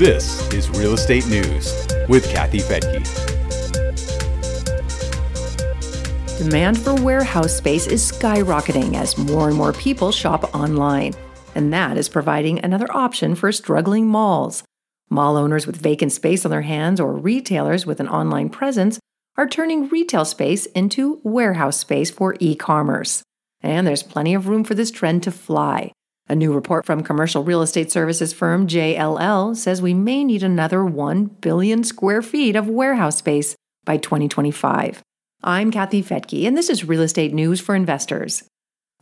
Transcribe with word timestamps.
This 0.00 0.50
is 0.54 0.70
Real 0.70 0.94
Estate 0.94 1.26
News 1.26 1.86
with 2.08 2.26
Kathy 2.30 2.60
Fettke. 2.60 3.04
Demand 6.38 6.78
for 6.78 6.94
warehouse 6.94 7.54
space 7.54 7.86
is 7.86 8.10
skyrocketing 8.10 8.94
as 8.94 9.18
more 9.18 9.48
and 9.48 9.58
more 9.58 9.74
people 9.74 10.10
shop 10.10 10.54
online. 10.54 11.12
And 11.54 11.70
that 11.74 11.98
is 11.98 12.08
providing 12.08 12.64
another 12.64 12.90
option 12.96 13.34
for 13.34 13.52
struggling 13.52 14.06
malls. 14.06 14.64
Mall 15.10 15.36
owners 15.36 15.66
with 15.66 15.76
vacant 15.76 16.12
space 16.12 16.46
on 16.46 16.50
their 16.50 16.62
hands 16.62 16.98
or 16.98 17.12
retailers 17.12 17.84
with 17.84 18.00
an 18.00 18.08
online 18.08 18.48
presence 18.48 18.98
are 19.36 19.46
turning 19.46 19.90
retail 19.90 20.24
space 20.24 20.64
into 20.64 21.20
warehouse 21.24 21.76
space 21.76 22.10
for 22.10 22.36
e 22.40 22.54
commerce. 22.54 23.22
And 23.60 23.86
there's 23.86 24.02
plenty 24.02 24.32
of 24.32 24.48
room 24.48 24.64
for 24.64 24.74
this 24.74 24.90
trend 24.90 25.24
to 25.24 25.30
fly. 25.30 25.92
A 26.30 26.36
new 26.36 26.52
report 26.52 26.86
from 26.86 27.02
commercial 27.02 27.42
real 27.42 27.60
estate 27.60 27.90
services 27.90 28.32
firm 28.32 28.68
JLL 28.68 29.56
says 29.56 29.82
we 29.82 29.94
may 29.94 30.22
need 30.22 30.44
another 30.44 30.84
1 30.84 31.24
billion 31.24 31.82
square 31.82 32.22
feet 32.22 32.54
of 32.54 32.68
warehouse 32.68 33.16
space 33.16 33.56
by 33.84 33.96
2025. 33.96 35.02
I'm 35.42 35.72
Kathy 35.72 36.04
Fettke, 36.04 36.46
and 36.46 36.56
this 36.56 36.70
is 36.70 36.84
Real 36.84 37.02
Estate 37.02 37.34
News 37.34 37.60
for 37.60 37.74
Investors. 37.74 38.44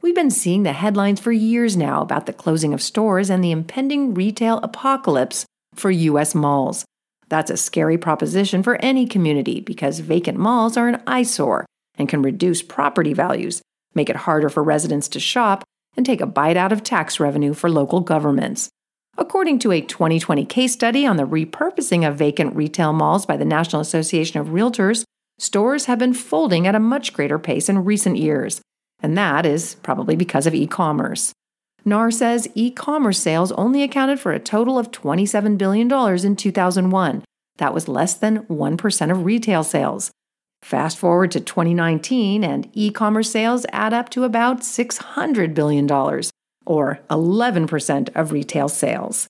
We've 0.00 0.14
been 0.14 0.30
seeing 0.30 0.62
the 0.62 0.72
headlines 0.72 1.20
for 1.20 1.30
years 1.30 1.76
now 1.76 2.00
about 2.00 2.24
the 2.24 2.32
closing 2.32 2.72
of 2.72 2.80
stores 2.80 3.28
and 3.28 3.44
the 3.44 3.50
impending 3.50 4.14
retail 4.14 4.56
apocalypse 4.62 5.44
for 5.74 5.90
U.S. 5.90 6.34
malls. 6.34 6.86
That's 7.28 7.50
a 7.50 7.58
scary 7.58 7.98
proposition 7.98 8.62
for 8.62 8.76
any 8.76 9.06
community 9.06 9.60
because 9.60 9.98
vacant 9.98 10.38
malls 10.38 10.78
are 10.78 10.88
an 10.88 11.02
eyesore 11.06 11.66
and 11.98 12.08
can 12.08 12.22
reduce 12.22 12.62
property 12.62 13.12
values, 13.12 13.60
make 13.94 14.08
it 14.08 14.16
harder 14.16 14.48
for 14.48 14.64
residents 14.64 15.08
to 15.08 15.20
shop, 15.20 15.62
and 15.98 16.06
take 16.06 16.20
a 16.20 16.26
bite 16.26 16.56
out 16.56 16.70
of 16.70 16.84
tax 16.84 17.18
revenue 17.18 17.52
for 17.52 17.68
local 17.68 18.00
governments. 18.00 18.70
According 19.18 19.58
to 19.58 19.72
a 19.72 19.80
2020 19.80 20.44
case 20.44 20.72
study 20.72 21.04
on 21.04 21.16
the 21.16 21.26
repurposing 21.26 22.08
of 22.08 22.14
vacant 22.14 22.54
retail 22.54 22.92
malls 22.92 23.26
by 23.26 23.36
the 23.36 23.44
National 23.44 23.82
Association 23.82 24.40
of 24.40 24.46
Realtors, 24.46 25.02
stores 25.38 25.86
have 25.86 25.98
been 25.98 26.14
folding 26.14 26.68
at 26.68 26.76
a 26.76 26.80
much 26.80 27.12
greater 27.12 27.36
pace 27.36 27.68
in 27.68 27.84
recent 27.84 28.16
years, 28.16 28.60
and 29.00 29.18
that 29.18 29.44
is 29.44 29.74
probably 29.82 30.14
because 30.14 30.46
of 30.46 30.54
e 30.54 30.68
commerce. 30.68 31.32
NAR 31.84 32.12
says 32.12 32.48
e 32.54 32.70
commerce 32.70 33.18
sales 33.18 33.50
only 33.52 33.82
accounted 33.82 34.20
for 34.20 34.32
a 34.32 34.38
total 34.38 34.78
of 34.78 34.92
$27 34.92 35.58
billion 35.58 35.92
in 36.24 36.36
2001. 36.36 37.24
That 37.56 37.74
was 37.74 37.88
less 37.88 38.14
than 38.14 38.44
1% 38.44 39.10
of 39.10 39.24
retail 39.24 39.64
sales. 39.64 40.12
Fast 40.62 40.98
forward 40.98 41.30
to 41.30 41.40
2019, 41.40 42.44
and 42.44 42.68
e 42.72 42.90
commerce 42.90 43.30
sales 43.30 43.64
add 43.72 43.92
up 43.92 44.10
to 44.10 44.24
about 44.24 44.60
$600 44.60 45.54
billion, 45.54 45.90
or 46.66 47.00
11% 47.08 48.08
of 48.14 48.32
retail 48.32 48.68
sales. 48.68 49.28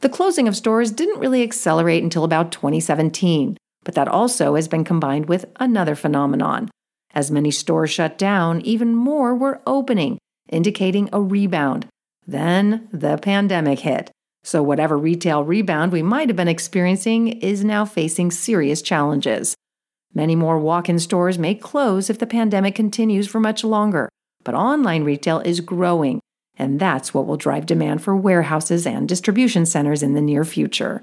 The 0.00 0.08
closing 0.08 0.48
of 0.48 0.56
stores 0.56 0.90
didn't 0.90 1.20
really 1.20 1.42
accelerate 1.42 2.02
until 2.02 2.24
about 2.24 2.52
2017, 2.52 3.56
but 3.84 3.94
that 3.94 4.08
also 4.08 4.54
has 4.54 4.68
been 4.68 4.84
combined 4.84 5.26
with 5.28 5.44
another 5.56 5.94
phenomenon. 5.94 6.70
As 7.12 7.30
many 7.30 7.50
stores 7.50 7.90
shut 7.90 8.16
down, 8.16 8.60
even 8.62 8.94
more 8.94 9.34
were 9.34 9.60
opening, 9.66 10.18
indicating 10.48 11.08
a 11.12 11.20
rebound. 11.20 11.86
Then 12.26 12.88
the 12.92 13.18
pandemic 13.18 13.80
hit. 13.80 14.10
So, 14.42 14.62
whatever 14.62 14.96
retail 14.96 15.44
rebound 15.44 15.92
we 15.92 16.02
might 16.02 16.30
have 16.30 16.36
been 16.36 16.48
experiencing 16.48 17.28
is 17.40 17.62
now 17.62 17.84
facing 17.84 18.30
serious 18.30 18.80
challenges. 18.80 19.54
Many 20.14 20.34
more 20.34 20.58
walk 20.58 20.88
in 20.88 20.98
stores 20.98 21.38
may 21.38 21.54
close 21.54 22.10
if 22.10 22.18
the 22.18 22.26
pandemic 22.26 22.74
continues 22.74 23.28
for 23.28 23.38
much 23.38 23.62
longer, 23.62 24.08
but 24.42 24.54
online 24.54 25.04
retail 25.04 25.40
is 25.40 25.60
growing, 25.60 26.20
and 26.56 26.80
that's 26.80 27.14
what 27.14 27.26
will 27.26 27.36
drive 27.36 27.66
demand 27.66 28.02
for 28.02 28.16
warehouses 28.16 28.86
and 28.86 29.08
distribution 29.08 29.64
centers 29.66 30.02
in 30.02 30.14
the 30.14 30.20
near 30.20 30.44
future. 30.44 31.02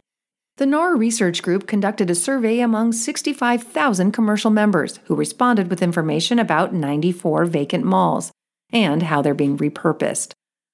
The 0.57 0.65
NAR 0.65 0.95
Research 0.95 1.43
Group 1.43 1.67
conducted 1.67 2.09
a 2.09 2.15
survey 2.15 2.59
among 2.59 2.91
65,000 2.91 4.11
commercial 4.11 4.49
members 4.49 4.99
who 5.05 5.15
responded 5.15 5.69
with 5.69 5.83
information 5.83 6.39
about 6.39 6.73
94 6.73 7.45
vacant 7.45 7.85
malls 7.85 8.31
and 8.73 9.03
how 9.03 9.21
they're 9.21 9.35
being 9.35 9.57
repurposed. 9.57 10.31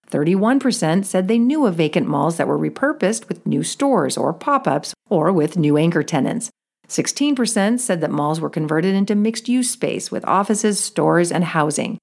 31% 0.10 1.06
said 1.06 1.28
they 1.28 1.38
knew 1.38 1.66
of 1.66 1.76
vacant 1.76 2.08
malls 2.08 2.38
that 2.38 2.48
were 2.48 2.58
repurposed 2.58 3.28
with 3.28 3.46
new 3.46 3.62
stores 3.62 4.16
or 4.16 4.34
pop 4.34 4.68
ups 4.68 4.94
or 5.10 5.32
with 5.32 5.58
new 5.58 5.76
anchor 5.76 6.04
tenants. 6.04 6.50
16% 6.88 7.80
said 7.80 8.02
that 8.02 8.12
malls 8.12 8.40
were 8.40 8.50
converted 8.50 8.94
into 8.94 9.16
mixed 9.16 9.48
use 9.48 9.70
space 9.70 10.12
with 10.12 10.26
offices, 10.26 10.80
stores, 10.80 11.32
and 11.32 11.44
housing. 11.44 11.98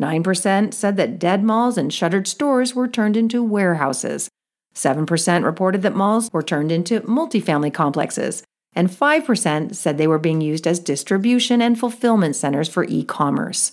9% 0.00 0.74
said 0.74 0.96
that 0.96 1.18
dead 1.18 1.44
malls 1.44 1.78
and 1.78 1.92
shuttered 1.92 2.26
stores 2.26 2.74
were 2.74 2.88
turned 2.88 3.16
into 3.16 3.42
warehouses. 3.42 4.28
7% 4.74 5.44
reported 5.44 5.82
that 5.82 5.94
malls 5.94 6.28
were 6.32 6.42
turned 6.42 6.72
into 6.72 7.00
multifamily 7.02 7.72
complexes. 7.72 8.42
And 8.74 8.90
5% 8.90 9.74
said 9.76 9.98
they 9.98 10.08
were 10.08 10.18
being 10.18 10.40
used 10.40 10.66
as 10.66 10.80
distribution 10.80 11.62
and 11.62 11.78
fulfillment 11.78 12.34
centers 12.34 12.68
for 12.68 12.84
e 12.84 13.04
commerce. 13.04 13.72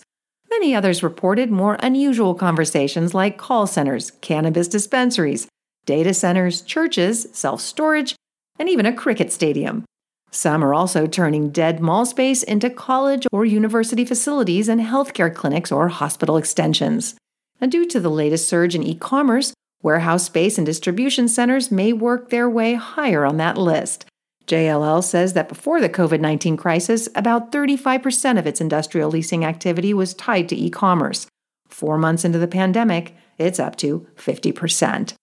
Many 0.51 0.75
others 0.75 1.01
reported 1.01 1.49
more 1.49 1.77
unusual 1.81 2.35
conversations 2.35 3.15
like 3.15 3.37
call 3.37 3.65
centers, 3.65 4.11
cannabis 4.21 4.67
dispensaries, 4.67 5.47
data 5.85 6.13
centers, 6.13 6.61
churches, 6.61 7.27
self 7.31 7.61
storage, 7.61 8.15
and 8.59 8.69
even 8.69 8.85
a 8.85 8.93
cricket 8.93 9.31
stadium. 9.31 9.85
Some 10.31 10.63
are 10.63 10.73
also 10.73 11.07
turning 11.07 11.49
dead 11.49 11.81
mall 11.81 12.05
space 12.05 12.41
into 12.41 12.69
college 12.69 13.27
or 13.31 13.43
university 13.43 14.05
facilities 14.05 14.69
and 14.69 14.79
healthcare 14.79 15.33
clinics 15.33 15.71
or 15.71 15.89
hospital 15.89 16.37
extensions. 16.37 17.15
And 17.59 17.71
due 17.71 17.85
to 17.87 17.99
the 17.99 18.09
latest 18.09 18.47
surge 18.47 18.73
in 18.73 18.83
e 18.83 18.95
commerce, 18.95 19.53
warehouse 19.83 20.25
space 20.25 20.57
and 20.57 20.65
distribution 20.65 21.27
centers 21.27 21.69
may 21.69 21.91
work 21.91 22.29
their 22.29 22.49
way 22.49 22.75
higher 22.75 23.25
on 23.25 23.37
that 23.37 23.57
list. 23.57 24.05
JLL 24.47 25.03
says 25.03 25.33
that 25.33 25.49
before 25.49 25.81
the 25.81 25.89
COVID 25.89 26.19
19 26.19 26.57
crisis, 26.57 27.09
about 27.15 27.51
35% 27.51 28.39
of 28.39 28.47
its 28.47 28.61
industrial 28.61 29.09
leasing 29.09 29.45
activity 29.45 29.93
was 29.93 30.13
tied 30.13 30.47
to 30.49 30.55
e 30.55 30.69
commerce. 30.69 31.27
Four 31.67 31.97
months 31.97 32.25
into 32.25 32.39
the 32.39 32.47
pandemic, 32.47 33.15
it's 33.37 33.59
up 33.59 33.75
to 33.77 34.07
50%. 34.17 35.13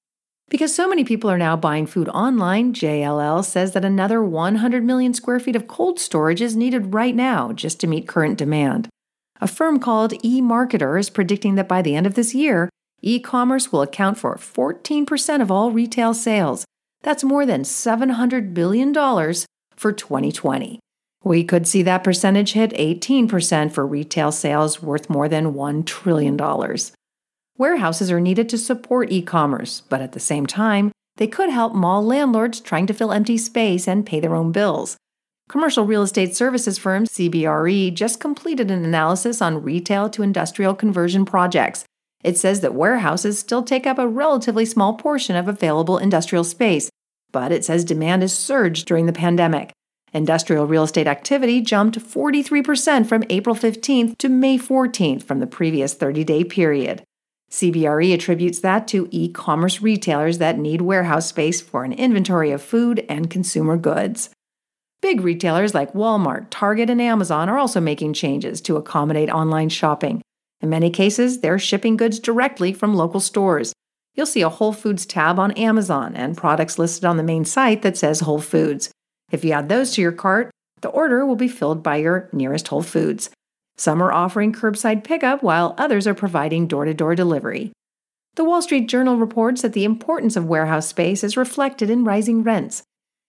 Because 0.48 0.74
so 0.74 0.88
many 0.88 1.04
people 1.04 1.30
are 1.30 1.38
now 1.38 1.56
buying 1.56 1.86
food 1.86 2.08
online, 2.08 2.72
JLL 2.72 3.44
says 3.44 3.72
that 3.72 3.84
another 3.84 4.22
100 4.22 4.82
million 4.82 5.12
square 5.12 5.38
feet 5.38 5.56
of 5.56 5.68
cold 5.68 6.00
storage 6.00 6.40
is 6.40 6.56
needed 6.56 6.94
right 6.94 7.14
now 7.14 7.52
just 7.52 7.80
to 7.80 7.86
meet 7.86 8.08
current 8.08 8.38
demand. 8.38 8.88
A 9.40 9.46
firm 9.46 9.78
called 9.78 10.12
eMarketer 10.22 10.98
is 10.98 11.10
predicting 11.10 11.56
that 11.56 11.68
by 11.68 11.82
the 11.82 11.94
end 11.94 12.06
of 12.06 12.14
this 12.14 12.34
year, 12.34 12.70
e 13.02 13.20
commerce 13.20 13.70
will 13.70 13.82
account 13.82 14.16
for 14.16 14.34
14% 14.36 15.42
of 15.42 15.50
all 15.50 15.70
retail 15.70 16.14
sales. 16.14 16.64
That's 17.02 17.22
more 17.22 17.44
than 17.44 17.62
$700 17.62 18.54
billion 18.54 18.94
for 19.76 19.92
2020. 19.92 20.80
We 21.24 21.44
could 21.44 21.66
see 21.66 21.82
that 21.82 22.02
percentage 22.02 22.52
hit 22.52 22.72
18% 22.72 23.70
for 23.70 23.86
retail 23.86 24.32
sales 24.32 24.82
worth 24.82 25.10
more 25.10 25.28
than 25.28 25.52
$1 25.52 25.84
trillion. 25.84 26.36
Warehouses 27.58 28.12
are 28.12 28.20
needed 28.20 28.48
to 28.50 28.56
support 28.56 29.10
e 29.10 29.20
commerce, 29.20 29.80
but 29.80 30.00
at 30.00 30.12
the 30.12 30.20
same 30.20 30.46
time, 30.46 30.92
they 31.16 31.26
could 31.26 31.50
help 31.50 31.74
mall 31.74 32.04
landlords 32.04 32.60
trying 32.60 32.86
to 32.86 32.94
fill 32.94 33.10
empty 33.10 33.36
space 33.36 33.88
and 33.88 34.06
pay 34.06 34.20
their 34.20 34.36
own 34.36 34.52
bills. 34.52 34.96
Commercial 35.48 35.84
real 35.84 36.02
estate 36.02 36.36
services 36.36 36.78
firm 36.78 37.04
CBRE 37.04 37.92
just 37.92 38.20
completed 38.20 38.70
an 38.70 38.84
analysis 38.84 39.42
on 39.42 39.64
retail 39.64 40.08
to 40.08 40.22
industrial 40.22 40.72
conversion 40.72 41.24
projects. 41.24 41.84
It 42.22 42.38
says 42.38 42.60
that 42.60 42.74
warehouses 42.74 43.40
still 43.40 43.64
take 43.64 43.88
up 43.88 43.98
a 43.98 44.06
relatively 44.06 44.64
small 44.64 44.94
portion 44.94 45.34
of 45.34 45.48
available 45.48 45.98
industrial 45.98 46.44
space, 46.44 46.90
but 47.32 47.50
it 47.50 47.64
says 47.64 47.84
demand 47.84 48.22
has 48.22 48.32
surged 48.32 48.86
during 48.86 49.06
the 49.06 49.12
pandemic. 49.12 49.72
Industrial 50.12 50.64
real 50.64 50.84
estate 50.84 51.08
activity 51.08 51.60
jumped 51.60 51.98
43% 51.98 53.04
from 53.04 53.24
April 53.28 53.56
15th 53.56 54.16
to 54.18 54.28
May 54.28 54.58
14th 54.58 55.24
from 55.24 55.40
the 55.40 55.46
previous 55.48 55.94
30 55.94 56.22
day 56.22 56.44
period. 56.44 57.02
CBRE 57.50 58.12
attributes 58.12 58.60
that 58.60 58.86
to 58.88 59.08
e 59.10 59.28
commerce 59.28 59.80
retailers 59.80 60.38
that 60.38 60.58
need 60.58 60.82
warehouse 60.82 61.28
space 61.28 61.60
for 61.60 61.84
an 61.84 61.92
inventory 61.92 62.50
of 62.50 62.62
food 62.62 63.04
and 63.08 63.30
consumer 63.30 63.76
goods. 63.76 64.30
Big 65.00 65.20
retailers 65.20 65.74
like 65.74 65.92
Walmart, 65.92 66.48
Target, 66.50 66.90
and 66.90 67.00
Amazon 67.00 67.48
are 67.48 67.58
also 67.58 67.80
making 67.80 68.12
changes 68.12 68.60
to 68.62 68.76
accommodate 68.76 69.30
online 69.30 69.68
shopping. 69.68 70.20
In 70.60 70.68
many 70.68 70.90
cases, 70.90 71.40
they're 71.40 71.58
shipping 71.58 71.96
goods 71.96 72.18
directly 72.18 72.72
from 72.72 72.94
local 72.94 73.20
stores. 73.20 73.72
You'll 74.14 74.26
see 74.26 74.42
a 74.42 74.48
Whole 74.48 74.72
Foods 74.72 75.06
tab 75.06 75.38
on 75.38 75.52
Amazon 75.52 76.16
and 76.16 76.36
products 76.36 76.78
listed 76.78 77.04
on 77.04 77.16
the 77.16 77.22
main 77.22 77.44
site 77.44 77.82
that 77.82 77.96
says 77.96 78.20
Whole 78.20 78.40
Foods. 78.40 78.90
If 79.30 79.44
you 79.44 79.52
add 79.52 79.68
those 79.68 79.92
to 79.92 80.02
your 80.02 80.12
cart, 80.12 80.50
the 80.80 80.88
order 80.88 81.24
will 81.24 81.36
be 81.36 81.48
filled 81.48 81.82
by 81.82 81.96
your 81.96 82.28
nearest 82.32 82.68
Whole 82.68 82.82
Foods. 82.82 83.30
Some 83.78 84.02
are 84.02 84.12
offering 84.12 84.52
curbside 84.52 85.04
pickup, 85.04 85.42
while 85.42 85.74
others 85.78 86.06
are 86.06 86.14
providing 86.14 86.66
door 86.66 86.84
to 86.84 86.92
door 86.92 87.14
delivery. 87.14 87.72
The 88.34 88.44
Wall 88.44 88.60
Street 88.60 88.88
Journal 88.88 89.16
reports 89.16 89.62
that 89.62 89.72
the 89.72 89.84
importance 89.84 90.36
of 90.36 90.44
warehouse 90.44 90.88
space 90.88 91.24
is 91.24 91.36
reflected 91.36 91.88
in 91.88 92.04
rising 92.04 92.42
rents. 92.42 92.82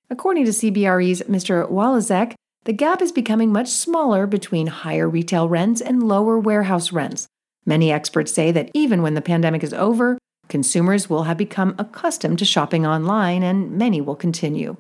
According 0.10 0.46
to 0.46 0.52
CBRE's 0.52 1.22
Mr. 1.24 1.70
Walezek, 1.70 2.34
the 2.66 2.74
gap 2.74 3.02
is 3.02 3.12
becoming 3.12 3.54
much 3.54 3.70
smaller 3.70 4.28
between 4.28 4.68
higher 4.68 5.08
retail 5.08 5.48
rents 5.48 5.80
and 5.80 6.04
lower 6.04 6.38
warehouse 6.38 6.92
rents. 6.92 7.28
Many 7.66 7.92
experts 7.92 8.34
say 8.34 8.52
that 8.52 8.70
even 8.74 9.02
when 9.02 9.14
the 9.14 9.22
pandemic 9.22 9.64
is 9.64 9.74
over, 9.74 10.18
Consumers 10.50 11.08
will 11.08 11.24
have 11.24 11.38
become 11.38 11.76
accustomed 11.78 12.40
to 12.40 12.46
shopping 12.46 12.86
online, 12.86 13.44
and 13.44 13.72
many 13.72 14.02
will 14.02 14.16
continue. 14.16 14.76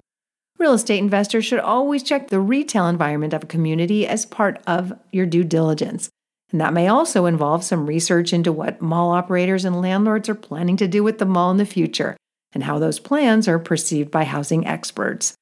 Real 0.60 0.74
estate 0.74 1.00
investors 1.00 1.46
should 1.46 1.62
always 1.62 2.04
check 2.04 2.28
the 2.28 2.42
retail 2.42 2.88
environment 2.88 3.34
of 3.34 3.44
a 3.44 3.48
community 3.48 4.06
as 4.06 4.26
part 4.26 4.62
of 4.68 4.92
your 5.10 5.26
due 5.26 5.46
diligence. 5.46 6.10
And 6.52 6.60
that 6.60 6.74
may 6.74 6.90
also 6.90 7.28
involve 7.28 7.64
some 7.64 7.86
research 7.86 8.34
into 8.34 8.52
what 8.52 8.82
mall 8.82 9.12
operators 9.12 9.64
and 9.64 9.82
landlords 9.82 10.28
are 10.28 10.36
planning 10.36 10.76
to 10.78 10.88
do 10.88 11.02
with 11.02 11.18
the 11.18 11.26
mall 11.26 11.50
in 11.52 11.58
the 11.58 11.66
future 11.66 12.18
and 12.52 12.64
how 12.64 12.78
those 12.78 13.00
plans 13.00 13.48
are 13.48 13.58
perceived 13.58 14.12
by 14.12 14.26
housing 14.26 14.68
experts. 14.68 15.34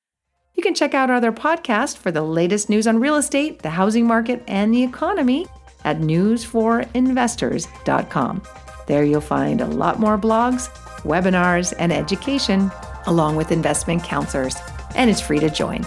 You 0.54 0.62
can 0.62 0.76
check 0.76 0.94
out 0.94 1.10
our 1.10 1.16
other 1.16 1.32
podcast 1.32 1.98
for 1.98 2.12
the 2.12 2.22
latest 2.22 2.70
news 2.70 2.86
on 2.86 3.00
real 3.00 3.16
estate, 3.16 3.64
the 3.64 3.72
housing 3.72 4.06
market, 4.06 4.44
and 4.48 4.72
the 4.72 4.84
economy 4.84 5.48
at 5.84 6.00
newsforinvestors.com. 6.00 8.44
There 8.86 9.04
you'll 9.04 9.22
find 9.22 9.62
a 9.62 9.68
lot 9.68 10.00
more 10.00 10.20
blogs, 10.20 10.70
webinars, 11.02 11.74
and 11.80 11.92
education, 11.92 12.70
along 13.08 13.36
with 13.36 13.52
investment 13.52 14.04
counselors, 14.04 14.56
and 14.98 15.10
it's 15.10 15.22
free 15.22 15.40
to 15.40 15.50
join. 15.50 15.86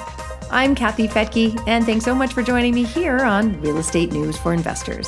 I'm 0.50 0.74
Kathy 0.74 1.06
Fettke, 1.06 1.62
and 1.68 1.84
thanks 1.84 2.04
so 2.04 2.14
much 2.14 2.32
for 2.32 2.42
joining 2.42 2.74
me 2.74 2.84
here 2.84 3.18
on 3.18 3.60
Real 3.60 3.76
Estate 3.76 4.12
News 4.12 4.36
for 4.38 4.54
Investors. 4.54 5.06